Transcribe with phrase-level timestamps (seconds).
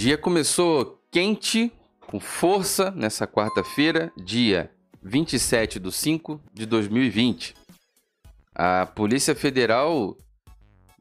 [0.00, 1.70] dia começou quente,
[2.06, 4.70] com força, nessa quarta-feira, dia
[5.02, 7.54] 27 de 5 de 2020.
[8.54, 10.16] A Polícia Federal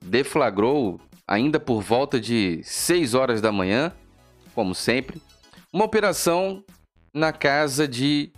[0.04, 3.94] deflagrou, ainda por volta de 6 horas da manhã,
[4.54, 5.22] como sempre,
[5.72, 6.62] uma operação
[7.14, 8.34] na casa de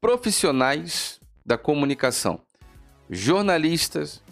[0.00, 2.40] profissionais da comunicação,
[3.10, 4.22] jornalistas,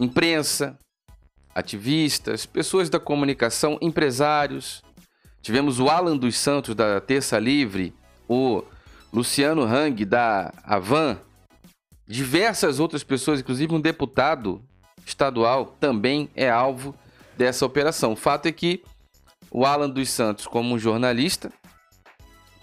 [0.00, 0.76] imprensa,
[1.54, 4.84] ativistas, pessoas da comunicação, empresários.
[5.46, 7.94] Tivemos o Alan dos Santos da Terça Livre,
[8.28, 8.64] o
[9.12, 11.20] Luciano Hang da Avan,
[12.04, 14.60] diversas outras pessoas, inclusive um deputado
[15.06, 16.96] estadual também é alvo
[17.36, 18.14] dessa operação.
[18.14, 18.82] O fato é que
[19.48, 21.52] o Alan dos Santos, como jornalista,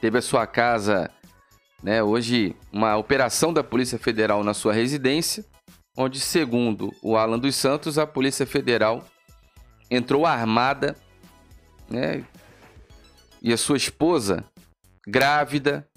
[0.02, 1.10] teve a sua casa,
[1.82, 5.46] né, hoje uma operação da Polícia Federal na sua residência
[5.96, 9.06] onde, segundo o Alan dos Santos, a Polícia Federal
[9.90, 10.98] entrou armada,
[11.90, 12.26] né?
[13.44, 14.46] E a sua esposa,
[15.06, 15.88] grávida.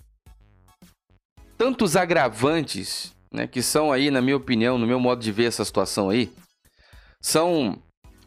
[1.56, 3.46] Tantos agravantes, né?
[3.46, 6.32] Que são aí, na minha opinião, no meu modo de ver essa situação aí,
[7.20, 7.80] são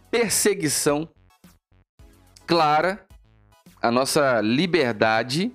[0.09, 1.07] perseguição
[2.47, 3.05] clara
[3.81, 5.51] à nossa liberdade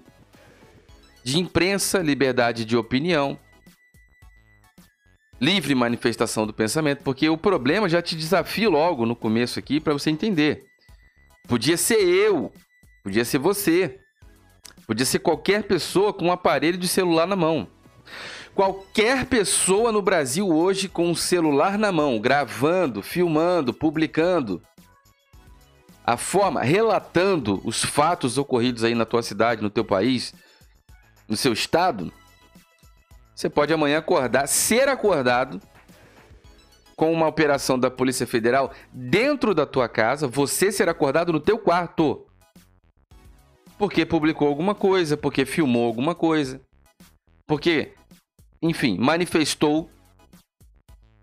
[1.25, 3.39] de imprensa, liberdade de opinião,
[5.41, 9.93] livre manifestação do pensamento, porque o problema já te desafio logo no começo aqui para
[9.93, 10.67] você entender.
[11.49, 12.53] Podia ser eu,
[13.05, 14.01] podia ser você,
[14.87, 17.69] podia ser qualquer pessoa com um aparelho de celular na mão.
[18.55, 24.63] Qualquer pessoa no Brasil hoje com um celular na mão, gravando, filmando, publicando,
[26.07, 30.35] a forma, relatando os fatos ocorridos aí na tua cidade, no teu país,
[31.29, 32.13] no seu estado,
[33.35, 35.61] você pode amanhã acordar, ser acordado
[36.95, 41.59] com uma operação da Polícia Federal dentro da tua casa, você ser acordado no teu
[41.59, 42.27] quarto.
[43.79, 46.61] Porque publicou alguma coisa, porque filmou alguma coisa,
[47.47, 47.93] porque,
[48.63, 49.91] enfim, manifestou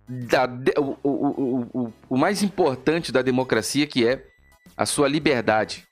[0.07, 0.45] da,
[0.77, 4.25] o, o, o, o mais importante da democracia, que é
[4.75, 5.87] a sua liberdade.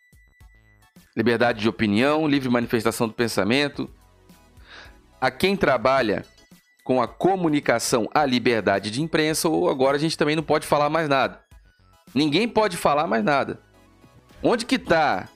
[1.16, 3.90] Liberdade de opinião, livre manifestação do pensamento,
[5.20, 6.26] a quem trabalha
[6.84, 10.90] com a comunicação, a liberdade de imprensa, ou agora a gente também não pode falar
[10.90, 11.42] mais nada.
[12.14, 13.62] Ninguém pode falar mais nada.
[14.42, 15.30] Onde que está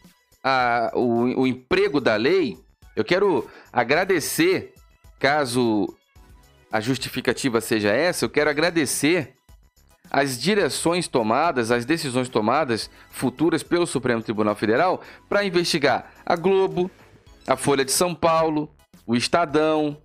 [0.94, 2.58] o, o emprego da lei?
[2.96, 4.74] Eu quero agradecer,
[5.20, 5.96] caso
[6.72, 9.36] a justificativa seja essa, eu quero agradecer
[10.12, 16.90] as direções tomadas, as decisões tomadas futuras pelo Supremo Tribunal Federal para investigar a Globo,
[17.48, 18.70] a Folha de São Paulo,
[19.08, 20.00] o Estadão,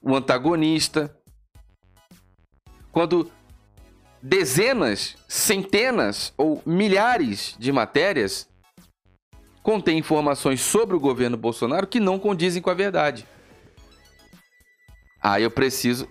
[0.00, 1.16] o antagonista.
[2.92, 3.30] Quando
[4.22, 8.48] dezenas, centenas ou milhares de matérias
[9.66, 13.26] contêm informações sobre o governo Bolsonaro que não condizem com a verdade.
[15.20, 16.08] Ah, eu preciso.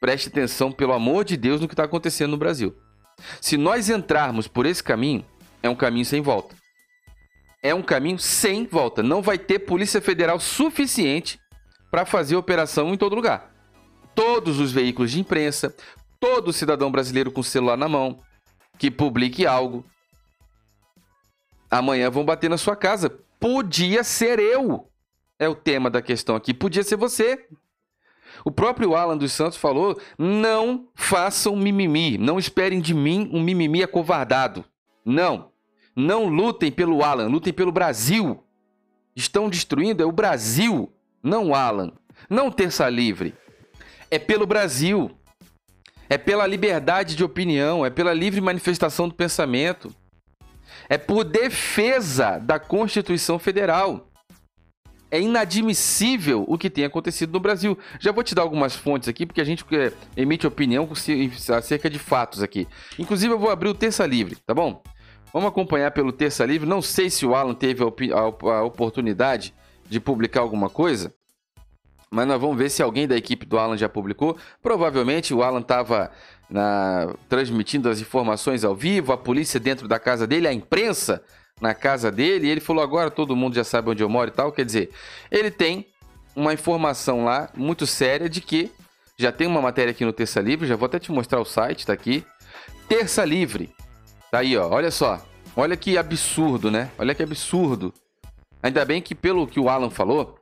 [0.00, 2.74] Preste atenção, pelo amor de Deus, no que está acontecendo no Brasil.
[3.38, 5.26] Se nós entrarmos por esse caminho,
[5.62, 6.56] é um caminho sem volta
[7.62, 9.02] é um caminho sem volta.
[9.02, 11.40] Não vai ter polícia federal suficiente
[11.90, 13.52] para fazer operação em todo lugar.
[14.14, 15.74] Todos os veículos de imprensa,
[16.20, 18.20] todo cidadão brasileiro com celular na mão
[18.78, 19.84] que publique algo,
[21.70, 23.10] amanhã vão bater na sua casa.
[23.38, 24.88] Podia ser eu.
[25.38, 26.54] É o tema da questão aqui.
[26.54, 27.46] Podia ser você.
[28.44, 32.18] O próprio Alan dos Santos falou: não façam mimimi.
[32.18, 34.64] Não esperem de mim um mimimi acovardado.
[35.04, 35.50] Não.
[35.94, 38.42] Não lutem pelo Alan, lutem pelo Brasil.
[39.14, 41.92] Estão destruindo é o Brasil, não Alan.
[42.28, 43.34] Não terça livre.
[44.10, 45.10] É pelo Brasil.
[46.08, 49.92] É pela liberdade de opinião, é pela livre manifestação do pensamento.
[50.88, 54.08] É por defesa da Constituição Federal.
[55.10, 57.78] É inadmissível o que tem acontecido no Brasil.
[58.00, 60.88] Já vou te dar algumas fontes aqui, porque a gente é, emite opinião
[61.56, 62.66] acerca de fatos aqui.
[62.98, 64.82] Inclusive, eu vou abrir o Terça Livre, tá bom?
[65.32, 66.68] Vamos acompanhar pelo Terça Livre.
[66.68, 69.54] Não sei se o Alan teve a oportunidade
[69.88, 71.14] de publicar alguma coisa,
[72.10, 74.36] mas nós vamos ver se alguém da equipe do Alan já publicou.
[74.62, 76.10] Provavelmente o Alan estava
[77.28, 81.22] transmitindo as informações ao vivo, a polícia dentro da casa dele, a imprensa
[81.60, 84.32] na casa dele, e ele falou: agora todo mundo já sabe onde eu moro e
[84.32, 84.52] tal.
[84.52, 84.90] Quer dizer,
[85.30, 85.86] ele tem
[86.34, 88.70] uma informação lá muito séria de que
[89.18, 91.86] já tem uma matéria aqui no Terça Livre, já vou até te mostrar o site,
[91.86, 92.24] tá aqui.
[92.88, 93.74] Terça Livre.
[94.30, 94.68] Tá aí, ó.
[94.68, 95.24] Olha só.
[95.56, 96.90] Olha que absurdo, né?
[96.98, 97.92] Olha que absurdo.
[98.62, 100.38] Ainda bem que, pelo que o Alan falou,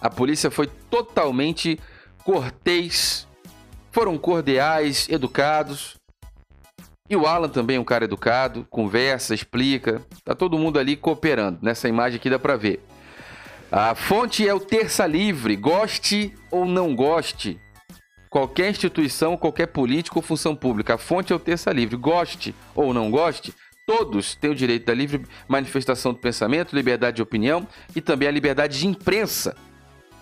[0.00, 1.78] a polícia foi totalmente
[2.24, 3.25] cortês,
[3.96, 5.96] foram cordiais, educados.
[7.08, 10.02] E o Alan também é um cara educado, conversa, explica.
[10.22, 11.60] Tá todo mundo ali cooperando.
[11.62, 12.84] Nessa imagem aqui dá pra ver.
[13.72, 15.56] A fonte é o Terça Livre.
[15.56, 17.58] Goste ou não goste,
[18.28, 21.96] qualquer instituição, qualquer político ou função pública, a fonte é o Terça Livre.
[21.96, 23.54] Goste ou não goste,
[23.86, 28.30] todos têm o direito da livre manifestação do pensamento, liberdade de opinião e também a
[28.30, 29.56] liberdade de imprensa,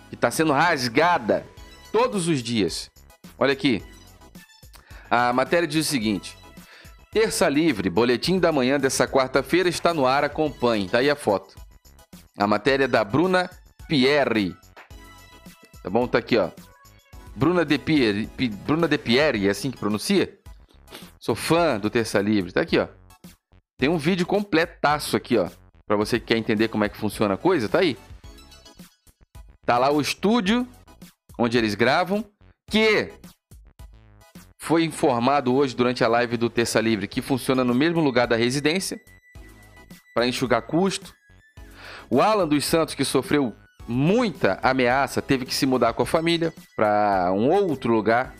[0.07, 1.45] que está sendo rasgada
[1.91, 2.89] todos os dias.
[3.37, 3.83] Olha aqui.
[5.09, 6.37] A matéria diz o seguinte:
[7.11, 10.89] Terça Livre, boletim da manhã dessa quarta-feira está no ar, acompanhe.
[10.89, 11.55] Tá aí a foto.
[12.37, 13.49] A matéria é da Bruna
[13.87, 14.55] Pierre.
[15.81, 16.07] Tá bom?
[16.07, 16.49] Tá aqui, ó.
[17.35, 18.29] Bruna de Pierre,
[18.65, 20.37] Bruna de Pierre, é assim que pronuncia?
[21.19, 22.51] Sou fã do Terça Livre.
[22.51, 22.87] Tá aqui, ó.
[23.77, 25.49] Tem um vídeo completaço aqui, ó.
[25.85, 27.97] Pra você que quer entender como é que funciona a coisa, tá aí.
[29.65, 30.67] Tá lá o estúdio
[31.37, 32.23] onde eles gravam,
[32.67, 33.11] que
[34.57, 38.35] foi informado hoje durante a live do Terça Livre que funciona no mesmo lugar da
[38.35, 38.99] residência
[40.13, 41.13] para enxugar custo.
[42.09, 43.55] O Alan dos Santos, que sofreu
[43.87, 48.33] muita ameaça, teve que se mudar com a família para um outro lugar,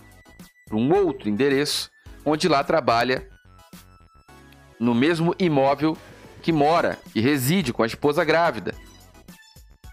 [0.68, 1.90] para um outro endereço,
[2.26, 3.30] onde lá trabalha
[4.80, 5.98] no mesmo imóvel
[6.42, 8.74] que mora e reside com a esposa grávida.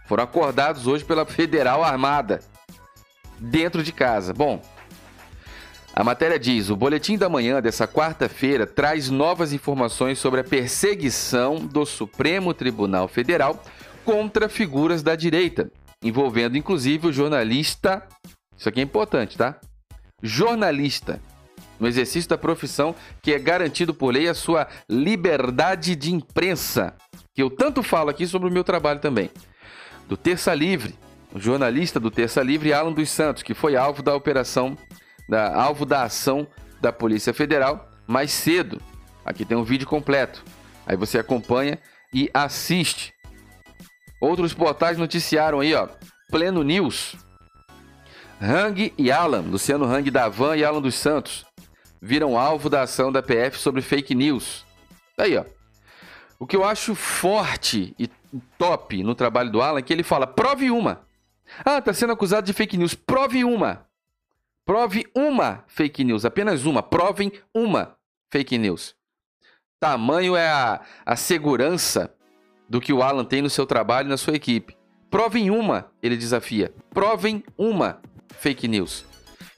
[0.06, 2.40] Foram acordados hoje pela Federal Armada
[3.42, 4.32] dentro de casa.
[4.32, 4.62] Bom,
[5.94, 11.56] a matéria diz: o boletim da manhã dessa quarta-feira traz novas informações sobre a perseguição
[11.56, 13.62] do Supremo Tribunal Federal
[14.04, 15.70] contra figuras da direita,
[16.02, 18.06] envolvendo inclusive o jornalista.
[18.56, 19.58] Isso aqui é importante, tá?
[20.22, 21.20] Jornalista,
[21.80, 26.94] no exercício da profissão que é garantido por lei a sua liberdade de imprensa,
[27.34, 29.30] que eu tanto falo aqui sobre o meu trabalho também.
[30.08, 30.94] Do Terça Livre,
[31.34, 34.76] o jornalista do Terça Livre, Alan dos Santos, que foi alvo da operação
[35.28, 36.46] da, alvo da ação
[36.80, 38.80] da Polícia Federal mais cedo.
[39.24, 40.44] Aqui tem um vídeo completo.
[40.86, 41.78] Aí você acompanha
[42.12, 43.14] e assiste.
[44.20, 45.88] Outros portais noticiaram aí, ó.
[46.30, 47.16] Pleno News.
[48.40, 51.46] Hang e Alan, Luciano Hang da Van e Alan dos Santos,
[52.00, 54.66] viram alvo da ação da PF sobre fake news.
[55.16, 55.44] Aí, ó.
[56.40, 58.10] O que eu acho forte e
[58.58, 61.00] top no trabalho do Alan é que ele fala: prove uma.
[61.64, 62.94] Ah, tá sendo acusado de fake news.
[62.94, 63.86] Prove uma.
[64.64, 66.82] Prove uma fake news, apenas uma.
[66.82, 67.96] Provem uma
[68.32, 68.94] fake news.
[69.80, 72.14] Tamanho é a, a segurança
[72.68, 74.76] do que o Alan tem no seu trabalho e na sua equipe.
[75.10, 76.72] Provem uma, ele desafia.
[76.90, 78.00] Provem uma
[78.38, 79.04] fake news.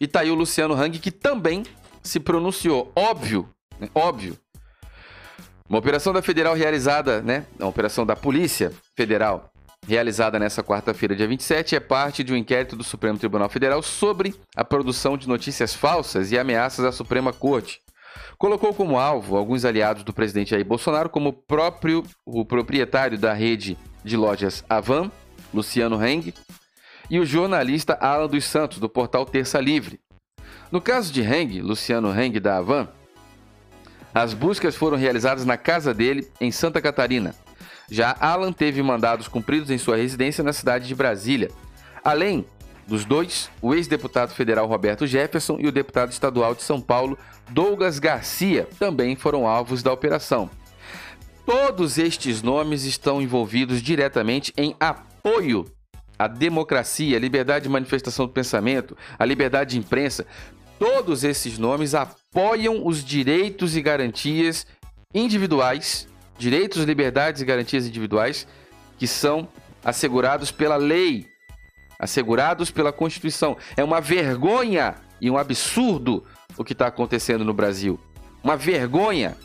[0.01, 1.63] E tá aí o Luciano Hang, que também
[2.03, 2.91] se pronunciou.
[2.97, 3.49] Óbvio,
[3.79, 3.89] né?
[3.95, 4.37] óbvio.
[5.69, 7.47] Uma operação da Federal realizada, né?
[7.59, 9.54] Uma operação da Polícia Federal
[9.87, 14.35] realizada nesta quarta-feira, dia 27, é parte de um inquérito do Supremo Tribunal Federal sobre
[14.57, 17.81] a produção de notícias falsas e ameaças à Suprema Corte.
[18.39, 23.77] Colocou como alvo alguns aliados do presidente Jair Bolsonaro, como próprio o proprietário da rede
[24.03, 25.11] de lojas Avan,
[25.53, 26.33] Luciano Heng,
[27.11, 30.01] e o jornalista Alan dos Santos, do portal Terça Livre.
[30.73, 32.89] No caso de Heng, Luciano Heng da Avan,
[34.15, 37.35] as buscas foram realizadas na casa dele, em Santa Catarina.
[37.91, 41.51] Já Alan teve mandados cumpridos em sua residência na cidade de Brasília.
[42.03, 42.47] Além
[42.87, 47.19] dos dois, o ex-deputado federal Roberto Jefferson e o deputado estadual de São Paulo,
[47.51, 50.51] Douglas Garcia, também foram alvos da operação.
[51.47, 55.67] Todos estes nomes estão envolvidos diretamente em apoio
[56.19, 60.27] à democracia, à liberdade de manifestação do pensamento, à liberdade de imprensa.
[60.79, 64.67] Todos esses nomes apoiam os direitos e garantias
[65.15, 68.47] individuais direitos, liberdades e garantias individuais
[68.99, 69.49] que são
[69.85, 71.27] assegurados pela lei,
[71.99, 73.57] assegurados pela Constituição.
[73.77, 76.25] É uma vergonha e um absurdo
[76.57, 77.99] o que está acontecendo no Brasil.
[78.43, 79.37] Uma vergonha.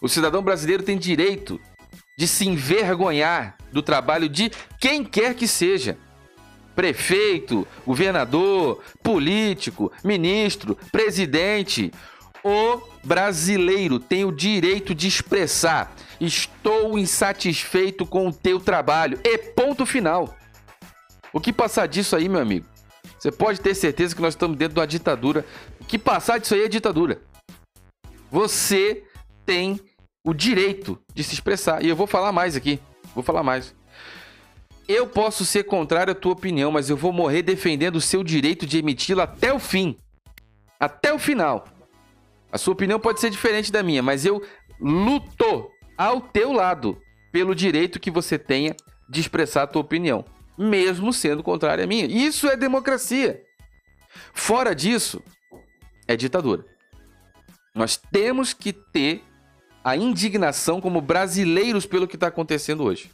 [0.00, 1.60] O cidadão brasileiro tem direito
[2.16, 4.50] de se envergonhar do trabalho de
[4.80, 5.96] quem quer que seja.
[6.74, 11.92] Prefeito, governador, político, ministro, presidente.
[12.44, 15.94] O brasileiro tem o direito de expressar
[16.24, 19.18] Estou insatisfeito com o teu trabalho.
[19.24, 20.36] E ponto final.
[21.32, 22.64] O que passar disso aí, meu amigo?
[23.18, 25.44] Você pode ter certeza que nós estamos dentro de uma ditadura.
[25.80, 27.20] O que passar disso aí é ditadura.
[28.30, 29.02] Você
[29.44, 29.80] tem
[30.24, 31.84] o direito de se expressar.
[31.84, 32.78] E eu vou falar mais aqui.
[33.16, 33.74] Vou falar mais.
[34.86, 38.64] Eu posso ser contrário à tua opinião, mas eu vou morrer defendendo o seu direito
[38.64, 39.98] de emiti-la até o fim.
[40.78, 41.64] Até o final.
[42.52, 44.44] A sua opinião pode ser diferente da minha, mas eu
[44.78, 47.00] luto ao teu lado,
[47.32, 48.76] pelo direito que você tenha
[49.08, 50.24] de expressar a tua opinião,
[50.58, 52.04] mesmo sendo contrária à minha.
[52.04, 53.42] Isso é democracia.
[54.34, 55.22] Fora disso,
[56.06, 56.64] é ditadura.
[57.74, 59.24] Nós temos que ter
[59.82, 63.10] a indignação como brasileiros pelo que está acontecendo hoje.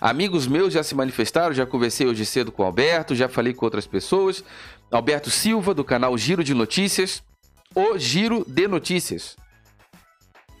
[0.00, 3.66] Amigos meus já se manifestaram, já conversei hoje cedo com o Alberto, já falei com
[3.66, 4.44] outras pessoas.
[4.90, 7.22] Alberto Silva, do canal Giro de Notícias,
[7.74, 9.36] o Giro de Notícias,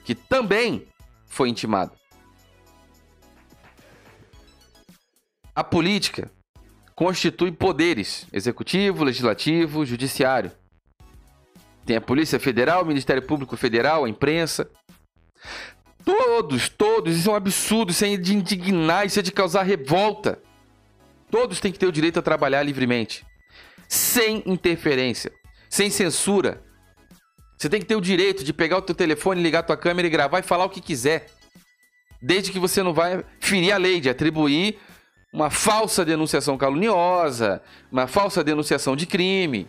[0.04, 0.86] que também
[1.26, 1.92] foi intimado.
[5.54, 6.30] A política
[6.94, 10.52] constitui poderes: executivo, legislativo, judiciário.
[11.84, 14.70] Tem a Polícia Federal, o Ministério Público Federal, a imprensa.
[16.04, 20.40] Todos, todos, isso é um absurdo, isso é de indignar, isso é de causar revolta.
[21.30, 23.24] Todos têm que ter o direito a trabalhar livremente,
[23.88, 25.32] sem interferência,
[25.68, 26.62] sem censura.
[27.60, 30.08] Você tem que ter o direito de pegar o teu telefone, ligar a tua câmera
[30.08, 31.26] e gravar e falar o que quiser.
[32.22, 34.78] Desde que você não vai ferir a lei de atribuir
[35.30, 37.60] uma falsa denunciação caluniosa,
[37.92, 39.68] uma falsa denunciação de crime.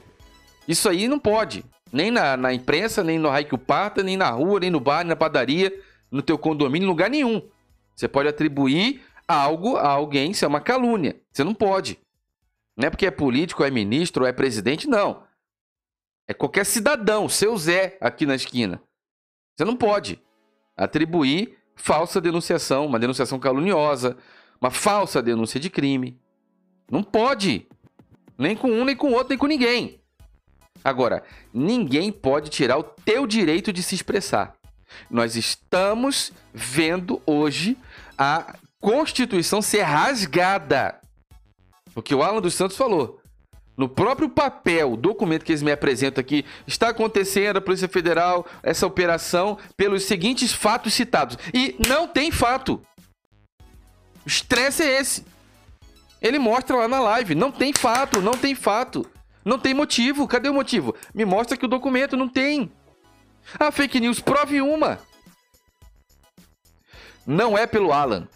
[0.66, 1.66] Isso aí não pode.
[1.92, 5.10] Nem na, na imprensa, nem no Raio Parta, nem na rua, nem no bar, nem
[5.10, 5.78] na padaria,
[6.10, 7.42] no teu condomínio, em lugar nenhum.
[7.94, 11.18] Você pode atribuir algo a alguém, isso é uma calúnia.
[11.30, 12.00] Você não pode.
[12.78, 15.30] Não é porque é político, é ministro, é presidente, não.
[16.32, 18.82] É qualquer cidadão, seu Zé, aqui na esquina.
[19.54, 20.18] Você não pode
[20.78, 24.16] atribuir falsa denunciação, uma denunciação caluniosa,
[24.62, 26.18] uma falsa denúncia de crime.
[26.90, 27.68] Não pode.
[28.38, 30.00] Nem com um, nem com outro, nem com ninguém.
[30.82, 31.22] Agora,
[31.54, 34.56] ninguém pode tirar o teu direito de se expressar.
[35.10, 37.78] Nós estamos vendo hoje
[38.18, 41.02] a Constituição ser rasgada.
[41.94, 43.21] O que o Alan dos Santos falou.
[43.78, 48.46] No próprio papel, o documento que eles me apresentam aqui, está acontecendo a Polícia Federal,
[48.62, 51.38] essa operação, pelos seguintes fatos citados.
[51.54, 52.82] E não tem fato.
[54.26, 55.26] O estresse é esse.
[56.22, 57.34] Ele mostra lá na live.
[57.34, 59.10] Não tem fato, não tem fato.
[59.44, 60.28] Não tem motivo.
[60.28, 60.96] Cadê o motivo?
[61.14, 62.72] Me mostra que o documento não tem.
[63.60, 65.00] A fake news, prove uma.
[67.26, 68.28] Não é pelo Alan,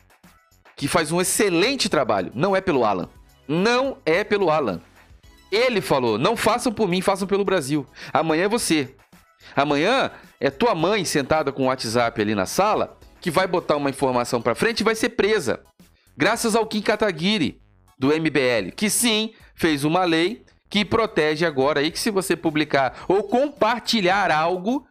[0.75, 2.31] que faz um excelente trabalho.
[2.33, 3.09] Não é pelo Alan.
[3.47, 4.81] Não é pelo Alan.
[5.55, 7.87] Ele falou: não façam por mim, façam pelo Brasil.
[8.11, 8.93] Amanhã é você.
[9.55, 13.89] Amanhã é tua mãe sentada com o WhatsApp ali na sala que vai botar uma
[13.89, 15.61] informação para frente e vai ser presa.
[16.17, 17.59] Graças ao Kim Kataguiri,
[17.97, 23.05] do MBL, que sim fez uma lei que protege agora aí que se você publicar
[23.07, 24.85] ou compartilhar algo,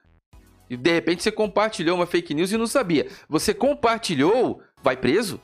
[0.71, 3.07] e de repente você compartilhou uma fake news e não sabia.
[3.29, 5.41] Você compartilhou, vai preso.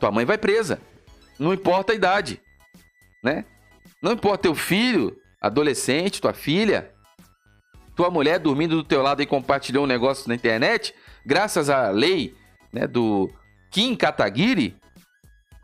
[0.00, 0.80] Tua mãe vai presa.
[1.38, 2.40] Não importa a idade,
[3.22, 3.44] né?
[4.02, 6.92] Não importa teu filho, adolescente, tua filha,
[7.94, 10.92] tua mulher dormindo do teu lado e compartilhou um negócio na internet,
[11.24, 12.34] graças à lei,
[12.72, 13.30] né, do
[13.70, 14.76] Kim Kataguiri.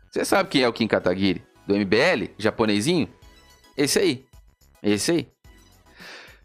[0.09, 1.43] Você sabe quem é o Kim Kataguiri?
[1.67, 3.09] Do MBL, japonesinho?
[3.77, 4.25] Esse aí.
[4.81, 5.27] Esse aí.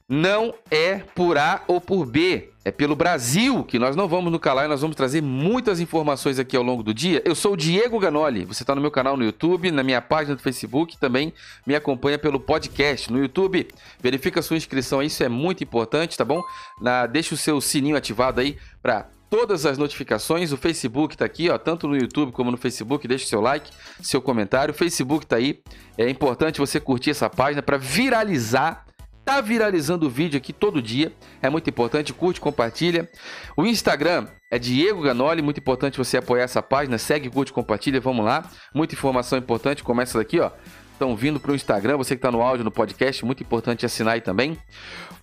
[0.06, 2.50] Não é por A ou por B.
[2.62, 6.38] É pelo Brasil que nós não vamos no calar e nós vamos trazer muitas informações
[6.38, 7.23] aqui ao longo do dia.
[7.25, 8.44] Eu sou o Diego Ganoli.
[8.44, 11.32] Você está no meu canal no YouTube, na minha página do Facebook, também
[11.66, 13.66] me acompanha pelo podcast no YouTube.
[14.00, 16.42] Verifica a sua inscrição, isso é muito importante, tá bom?
[16.80, 20.52] Na, deixa o seu sininho ativado aí para todas as notificações.
[20.52, 23.08] O Facebook está aqui, ó, tanto no YouTube como no Facebook.
[23.08, 23.70] Deixe seu like,
[24.02, 24.73] seu comentário.
[24.73, 25.61] O Facebook está aí.
[25.99, 28.83] É importante você curtir essa página para viralizar.
[29.24, 31.12] Tá viralizando o vídeo aqui todo dia.
[31.40, 32.12] É muito importante.
[32.12, 33.08] Curte, compartilha.
[33.56, 35.40] O Instagram é Diego Ganoli.
[35.40, 36.98] Muito importante você apoiar essa página.
[36.98, 38.00] Segue, curte, compartilha.
[38.00, 38.44] Vamos lá.
[38.74, 39.82] Muita informação importante.
[39.82, 40.50] Começa daqui, ó
[40.94, 41.96] estão vindo para o Instagram.
[41.96, 44.56] Você que está no áudio, no podcast, muito importante assinar aí também.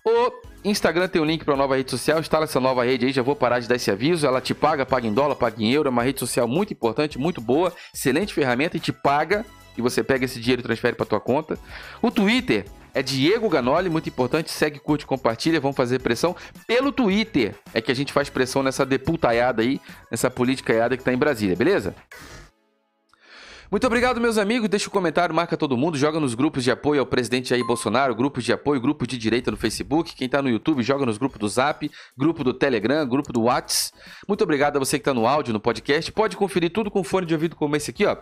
[0.04, 0.32] O
[0.64, 2.20] Instagram tem um link para a nova rede social.
[2.20, 4.26] Instala essa nova rede aí, já vou parar de dar esse aviso.
[4.26, 5.88] Ela te paga, paga em dólar, paga em euro.
[5.88, 9.44] É uma rede social muito importante, muito boa, excelente ferramenta e te paga.
[9.76, 11.58] E você pega esse dinheiro e transfere para tua conta.
[12.00, 12.64] O Twitter
[12.94, 14.50] é Diego Ganoli, muito importante.
[14.50, 15.60] Segue, curte, compartilha.
[15.60, 16.36] Vamos fazer pressão
[16.66, 17.54] pelo Twitter.
[17.72, 21.56] É que a gente faz pressão nessa deputaiada aí, nessa política que está em Brasília,
[21.56, 21.94] beleza?
[23.72, 24.68] Muito obrigado, meus amigos.
[24.68, 27.66] Deixa o um comentário, marca todo mundo, joga nos grupos de apoio ao presidente Jair
[27.66, 30.14] Bolsonaro, grupos de apoio, grupo de direita no Facebook.
[30.14, 33.90] Quem tá no YouTube, joga nos grupos do Zap, grupo do Telegram, grupo do Whats.
[34.28, 36.12] Muito obrigado a você que tá no áudio, no podcast.
[36.12, 38.14] Pode conferir tudo com fone de ouvido como esse aqui, ó.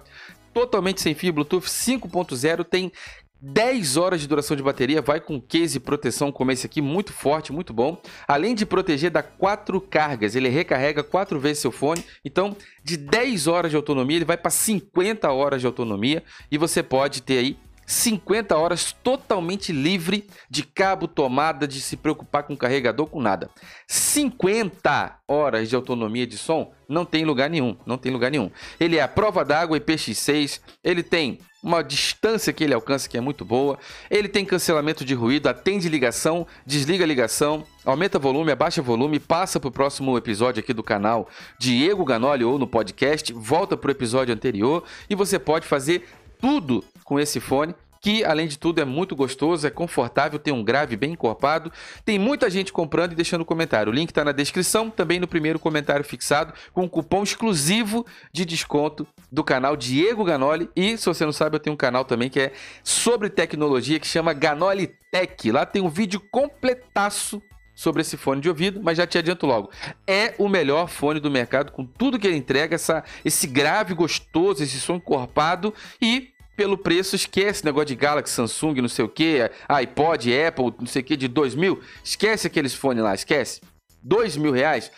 [0.55, 2.93] Totalmente sem fio, Bluetooth 5.0, tem
[3.41, 7.13] 10 horas de duração de bateria, vai com case e proteção como esse aqui, muito
[7.13, 8.01] forte, muito bom.
[8.29, 12.05] Além de proteger, dá 4 cargas, ele recarrega 4 vezes seu fone.
[12.25, 12.55] Então,
[12.85, 17.23] de 10 horas de autonomia, ele vai para 50 horas de autonomia e você pode
[17.23, 23.21] ter aí 50 horas totalmente livre de cabo, tomada, de se preocupar com carregador, com
[23.21, 23.51] nada.
[23.89, 28.49] 50 horas de autonomia de som não tem lugar nenhum, não tem lugar nenhum.
[28.79, 33.21] Ele é a prova d'água IPX6, ele tem uma distância que ele alcança que é
[33.21, 33.79] muito boa.
[34.11, 39.69] Ele tem cancelamento de ruído, atende ligação, desliga ligação, aumenta volume, abaixa volume, passa para
[39.69, 44.35] o próximo episódio aqui do canal Diego Ganoli ou no podcast, volta para o episódio
[44.35, 46.09] anterior e você pode fazer
[46.41, 50.65] tudo com esse fone que além de tudo é muito gostoso, é confortável, tem um
[50.65, 51.71] grave bem encorpado.
[52.05, 53.93] Tem muita gente comprando e deixando comentário.
[53.93, 58.45] O link está na descrição, também no primeiro comentário fixado, com um cupom exclusivo de
[58.45, 60.71] desconto do canal Diego Ganoli.
[60.75, 62.53] E se você não sabe, eu tenho um canal também que é
[62.83, 65.51] sobre tecnologia que chama Ganoli Tech.
[65.51, 67.43] Lá tem um vídeo completaço
[67.75, 69.71] sobre esse fone de ouvido, mas já te adianto logo.
[70.07, 74.63] É o melhor fone do mercado com tudo que ele entrega, essa, esse grave gostoso,
[74.63, 76.29] esse som encorpado e
[76.61, 81.01] pelo preço, esquece negócio de Galaxy, Samsung, não sei o que, iPod, Apple, não sei
[81.01, 81.81] o que, de 2 mil.
[82.05, 83.63] Esquece aqueles fones lá, esquece.
[84.03, 84.93] 2 mil reais.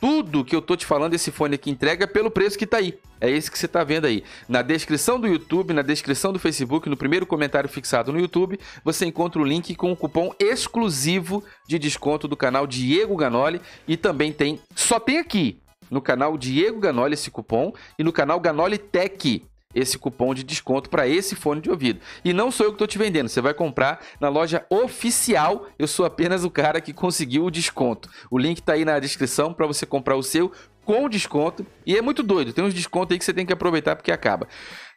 [0.00, 2.96] Tudo que eu tô te falando, esse fone aqui entrega pelo preço que tá aí.
[3.20, 4.22] É esse que você tá vendo aí.
[4.48, 9.04] Na descrição do YouTube, na descrição do Facebook, no primeiro comentário fixado no YouTube, você
[9.04, 13.60] encontra o link com o cupom exclusivo de desconto do canal Diego Ganoli.
[13.88, 18.38] E também tem, só tem aqui, no canal Diego Ganoli esse cupom e no canal
[18.38, 19.42] Ganoli Tech
[19.74, 22.00] esse cupom de desconto para esse fone de ouvido.
[22.24, 25.66] E não sou eu que estou te vendendo, você vai comprar na loja oficial.
[25.78, 28.08] Eu sou apenas o cara que conseguiu o desconto.
[28.30, 30.52] O link está aí na descrição para você comprar o seu
[30.84, 31.66] com desconto.
[31.86, 34.46] E é muito doido, tem uns descontos aí que você tem que aproveitar porque acaba.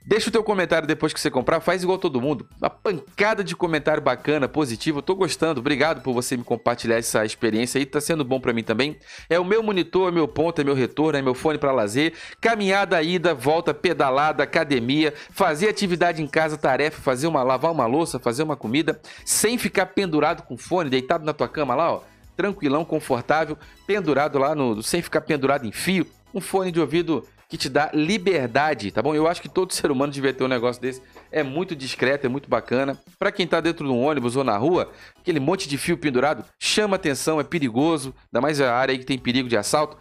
[0.08, 2.48] Deixa o teu comentário depois que você comprar, faz igual todo mundo.
[2.62, 5.00] Uma pancada de comentário bacana, positivo.
[5.00, 5.60] Eu tô gostando.
[5.60, 9.00] Obrigado por você me compartilhar essa experiência aí, tá sendo bom para mim também.
[9.28, 12.14] É o meu monitor, é meu ponto, é meu retorno, é meu fone para lazer.
[12.40, 18.20] Caminhada, ida, volta, pedalada, academia, fazer atividade em casa, tarefa, fazer uma lavar uma louça,
[18.20, 22.86] fazer uma comida, sem ficar pendurado com fone, deitado na tua cama lá, ó tranquilão,
[22.86, 24.82] confortável, pendurado lá no.
[24.82, 26.06] sem ficar pendurado em fio.
[26.34, 29.14] Um fone de ouvido que te dá liberdade, tá bom?
[29.14, 31.02] Eu acho que todo ser humano devia ter um negócio desse.
[31.32, 33.00] É muito discreto, é muito bacana.
[33.18, 36.44] Para quem tá dentro de um ônibus ou na rua, aquele monte de fio pendurado
[36.60, 39.98] chama atenção, é perigoso, ainda mais a área aí que tem perigo de assalto.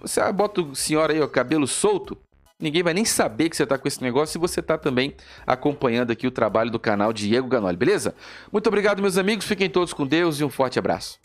[0.00, 2.16] Você bota o senhor aí, ó, cabelo solto,
[2.60, 5.14] ninguém vai nem saber que você está com esse negócio se você está também
[5.46, 8.14] acompanhando aqui o trabalho do canal Diego Ganoli, beleza?
[8.52, 11.18] Muito obrigado, meus amigos, fiquem todos com Deus e um forte abraço.